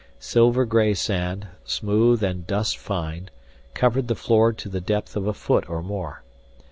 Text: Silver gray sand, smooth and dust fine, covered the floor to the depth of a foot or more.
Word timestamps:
Silver 0.17 0.65
gray 0.65 0.95
sand, 0.95 1.45
smooth 1.63 2.23
and 2.23 2.47
dust 2.47 2.75
fine, 2.75 3.29
covered 3.75 4.07
the 4.07 4.15
floor 4.15 4.51
to 4.51 4.67
the 4.67 4.81
depth 4.81 5.15
of 5.15 5.27
a 5.27 5.33
foot 5.35 5.69
or 5.69 5.83
more. 5.83 6.23